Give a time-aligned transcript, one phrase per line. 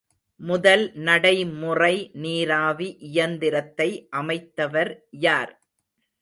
[0.39, 1.91] முதல் நடைமுறை
[2.21, 3.89] நீராவி இயந்திரத்தை
[4.11, 4.91] அமைத்தவர்
[5.19, 5.53] யார்?